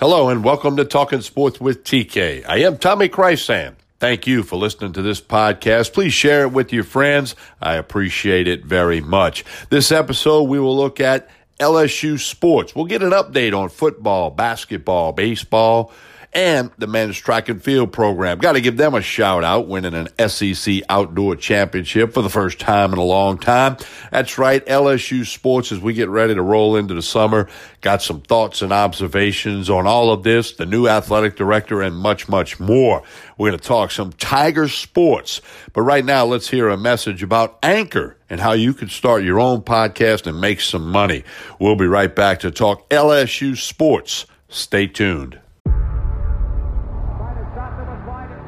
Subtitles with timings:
[0.00, 2.44] Hello and welcome to Talking Sports with TK.
[2.48, 3.74] I am Tommy Krysan.
[3.98, 5.92] Thank you for listening to this podcast.
[5.92, 7.34] Please share it with your friends.
[7.60, 9.44] I appreciate it very much.
[9.70, 12.76] This episode, we will look at LSU sports.
[12.76, 15.90] We'll get an update on football, basketball, baseball,
[16.32, 18.38] and the men's track and field program.
[18.38, 22.58] Got to give them a shout out, winning an SEC outdoor championship for the first
[22.60, 23.76] time in a long time.
[24.10, 27.48] That's right, LSU sports as we get ready to roll into the summer.
[27.80, 32.28] Got some thoughts and observations on all of this, the new athletic director, and much,
[32.28, 33.02] much more.
[33.36, 35.40] We're going to talk some Tiger sports.
[35.72, 39.40] But right now, let's hear a message about Anchor and how you can start your
[39.40, 41.24] own podcast and make some money.
[41.58, 44.26] We'll be right back to talk LSU sports.
[44.48, 45.38] Stay tuned.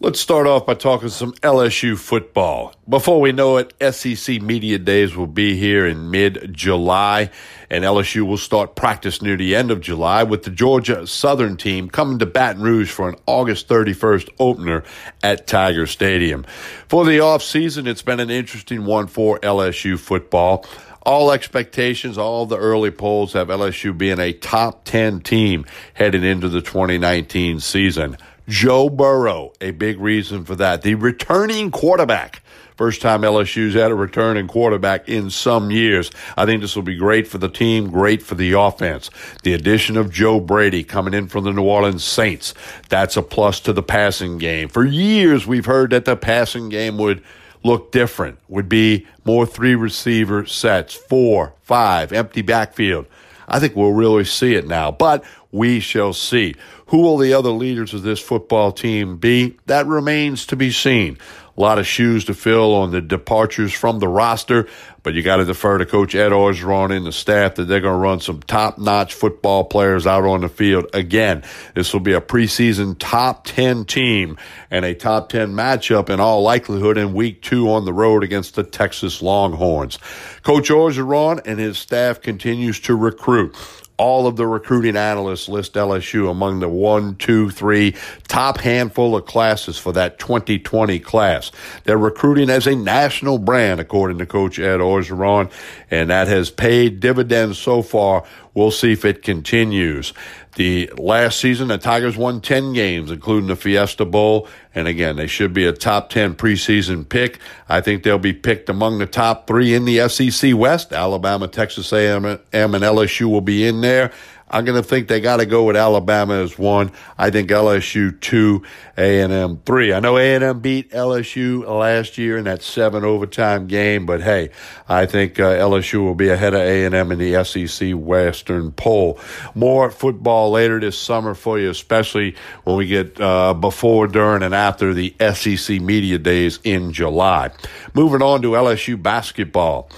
[0.00, 2.72] Let's start off by talking some LSU football.
[2.88, 7.30] Before we know it, SEC Media Days will be here in mid July,
[7.68, 11.90] and LSU will start practice near the end of July with the Georgia Southern team
[11.90, 14.84] coming to Baton Rouge for an August 31st opener
[15.24, 16.44] at Tiger Stadium.
[16.86, 20.64] For the offseason, it's been an interesting one for LSU football.
[21.02, 26.48] All expectations, all the early polls have LSU being a top 10 team heading into
[26.48, 28.16] the 2019 season.
[28.48, 30.82] Joe Burrow, a big reason for that.
[30.82, 32.42] The returning quarterback.
[32.76, 36.10] First time LSU's had a returning quarterback in some years.
[36.36, 39.10] I think this will be great for the team, great for the offense.
[39.42, 42.54] The addition of Joe Brady coming in from the New Orleans Saints.
[42.88, 44.68] That's a plus to the passing game.
[44.68, 47.22] For years, we've heard that the passing game would
[47.64, 53.06] look different, would be more three receiver sets, four, five, empty backfield.
[53.48, 56.54] I think we'll really see it now, but we shall see.
[56.86, 59.56] Who will the other leaders of this football team be?
[59.66, 61.18] That remains to be seen.
[61.56, 64.68] A lot of shoes to fill on the departures from the roster,
[65.02, 67.94] but you got to defer to Coach Ed Orgeron and the staff that they're going
[67.94, 70.86] to run some top notch football players out on the field.
[70.94, 71.42] Again,
[71.74, 74.38] this will be a preseason top 10 team
[74.70, 78.54] and a top 10 matchup in all likelihood in week two on the road against
[78.54, 79.98] the Texas Longhorns.
[80.44, 83.56] Coach Orgeron and his staff continues to recruit
[83.98, 87.94] all of the recruiting analysts list LSU among the one, two, three
[88.28, 91.50] top handful of classes for that 2020 class.
[91.84, 95.50] They're recruiting as a national brand, according to Coach Ed Orgeron,
[95.90, 98.24] and that has paid dividends so far.
[98.58, 100.12] We'll see if it continues.
[100.56, 104.48] The last season, the Tigers won 10 games, including the Fiesta Bowl.
[104.74, 107.38] And again, they should be a top 10 preseason pick.
[107.68, 110.92] I think they'll be picked among the top three in the SEC West.
[110.92, 114.10] Alabama, Texas A&M, and LSU will be in there.
[114.50, 116.92] I'm going to think they got to go with Alabama as one.
[117.16, 118.62] I think LSU two,
[118.96, 119.92] A&M three.
[119.92, 124.50] I know A&M beat LSU last year in that seven overtime game, but hey,
[124.88, 129.18] I think uh, LSU will be ahead of A&M in the SEC Western poll.
[129.54, 134.54] More football later this summer for you, especially when we get uh, before, during, and
[134.54, 137.50] after the SEC media days in July.
[137.94, 139.90] Moving on to LSU basketball.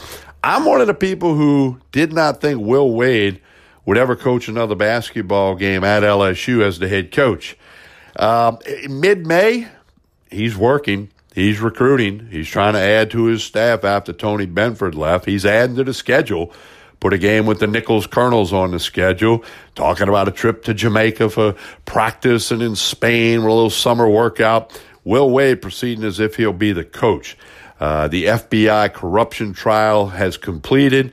[0.43, 3.41] I'm one of the people who did not think Will Wade
[3.91, 7.57] would ever coach another basketball game at LSU as the head coach.
[8.15, 9.67] Um, Mid May,
[10.31, 11.11] he's working.
[11.35, 12.29] He's recruiting.
[12.31, 15.25] He's trying to add to his staff after Tony Benford left.
[15.25, 16.53] He's adding to the schedule.
[17.01, 19.43] Put a game with the Nicholls Colonels on the schedule.
[19.75, 24.09] Talking about a trip to Jamaica for practice and in Spain with a little summer
[24.09, 24.81] workout.
[25.03, 27.37] Will Wade proceeding as if he'll be the coach.
[27.81, 31.13] Uh, the FBI corruption trial has completed.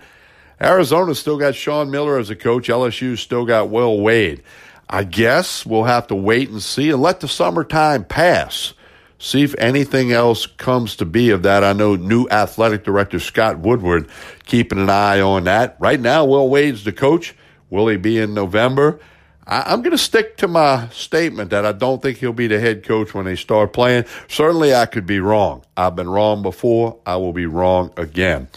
[0.62, 2.68] Arizona still got Sean Miller as a coach.
[2.68, 4.42] LSU still got Will Wade.
[4.90, 8.74] I guess we'll have to wait and see and let the summertime pass.
[9.20, 11.64] See if anything else comes to be of that.
[11.64, 14.08] I know new athletic director Scott Woodward
[14.46, 15.76] keeping an eye on that.
[15.80, 17.36] Right now, Will Wade's the coach.
[17.70, 19.00] Will he be in November?
[19.48, 22.60] I, am going to stick to my statement that I don't think he'll be the
[22.60, 24.04] head coach when they start playing.
[24.28, 25.64] Certainly, I could be wrong.
[25.78, 27.00] I've been wrong before.
[27.06, 28.50] I will be wrong again.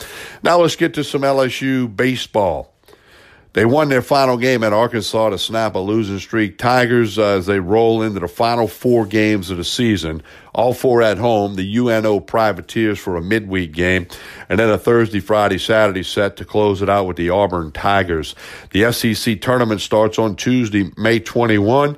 [0.43, 2.75] Now, let's get to some LSU baseball.
[3.53, 6.57] They won their final game at Arkansas to snap a losing streak.
[6.57, 10.23] Tigers, uh, as they roll into the final four games of the season,
[10.55, 14.07] all four at home, the UNO Privateers for a midweek game,
[14.49, 18.37] and then a Thursday, Friday, Saturday set to close it out with the Auburn Tigers.
[18.71, 21.97] The SEC tournament starts on Tuesday, May 21.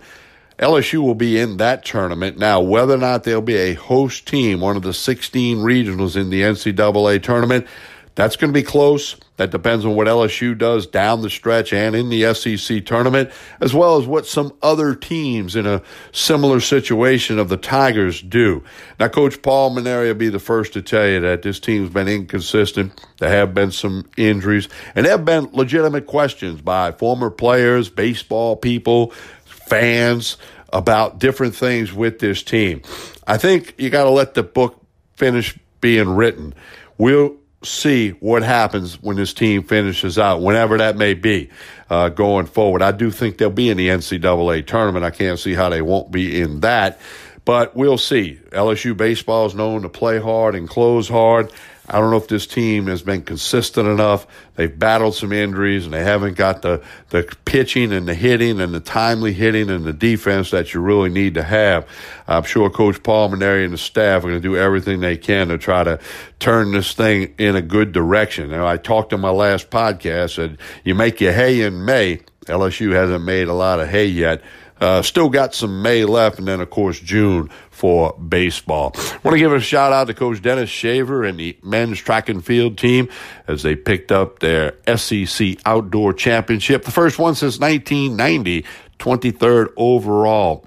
[0.58, 2.38] LSU will be in that tournament.
[2.38, 6.30] Now, whether or not they'll be a host team, one of the 16 regionals in
[6.30, 7.66] the NCAA tournament,
[8.14, 9.16] that's going to be close.
[9.38, 13.30] That depends on what LSU does down the stretch and in the SEC tournament,
[13.60, 15.82] as well as what some other teams in a
[16.12, 18.62] similar situation of the Tigers do.
[19.00, 22.08] Now, Coach Paul Mainieri will be the first to tell you that this team's been
[22.08, 22.92] inconsistent.
[23.18, 28.56] There have been some injuries, and there have been legitimate questions by former players, baseball
[28.56, 29.12] people,
[29.44, 30.36] fans
[30.72, 32.82] about different things with this team.
[33.26, 34.80] I think you got to let the book
[35.16, 36.54] finish being written.
[36.98, 41.50] We'll see what happens when this team finishes out, whenever that may be,
[41.90, 42.82] uh, going forward.
[42.82, 45.04] I do think they'll be in the NCAA tournament.
[45.04, 47.00] I can't see how they won't be in that,
[47.44, 48.40] but we'll see.
[48.50, 51.52] LSU baseball is known to play hard and close hard.
[51.92, 54.26] I don't know if this team has been consistent enough.
[54.54, 58.74] They've battled some injuries and they haven't got the, the pitching and the hitting and
[58.74, 61.86] the timely hitting and the defense that you really need to have.
[62.26, 65.48] I'm sure Coach Paul Mainieri and the staff are going to do everything they can
[65.48, 66.00] to try to
[66.38, 68.50] turn this thing in a good direction.
[68.50, 72.20] Now, I talked in my last podcast, and you make your hay in May.
[72.46, 74.42] LSU hasn't made a lot of hay yet.
[74.82, 78.92] Uh, still got some May left, and then, of course, June for baseball.
[79.22, 82.44] Want to give a shout out to Coach Dennis Shaver and the men's track and
[82.44, 83.08] field team
[83.46, 88.64] as they picked up their SEC Outdoor Championship, the first one since 1990,
[88.98, 90.66] 23rd overall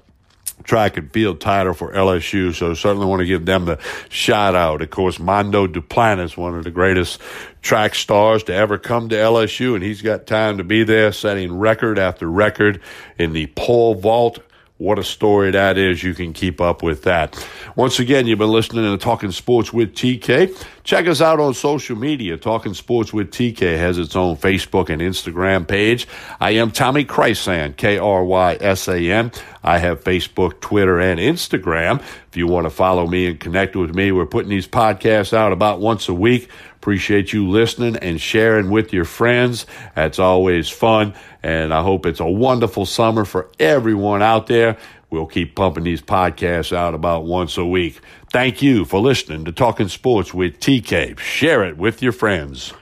[0.66, 2.54] track and field title for LSU.
[2.54, 3.78] So certainly want to give them the
[4.08, 4.82] shout out.
[4.82, 7.20] Of course, Mondo Duplantis, one of the greatest
[7.62, 11.58] track stars to ever come to LSU, and he's got time to be there, setting
[11.58, 12.80] record after record
[13.18, 14.38] in the pole vault
[14.78, 16.02] what a story that is.
[16.02, 17.48] You can keep up with that.
[17.76, 20.54] Once again, you've been listening to Talking Sports with TK.
[20.84, 22.36] Check us out on social media.
[22.36, 26.06] Talking Sports with TK has its own Facebook and Instagram page.
[26.40, 29.32] I am Tommy Krysan, K R Y S A N.
[29.64, 32.00] I have Facebook, Twitter, and Instagram.
[32.28, 35.52] If you want to follow me and connect with me, we're putting these podcasts out
[35.52, 36.50] about once a week.
[36.86, 39.66] Appreciate you listening and sharing with your friends.
[39.96, 41.14] That's always fun.
[41.42, 44.78] And I hope it's a wonderful summer for everyone out there.
[45.10, 47.98] We'll keep pumping these podcasts out about once a week.
[48.30, 51.18] Thank you for listening to Talking Sports with TK.
[51.18, 52.72] Share it with your friends.